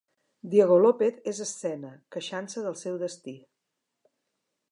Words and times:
Diego 0.53 0.77
López 0.85 1.19
és 1.31 1.41
escena, 1.45 1.91
queixant-se 2.17 2.65
del 2.69 2.79
seu 2.85 2.97
destí. 3.05 3.37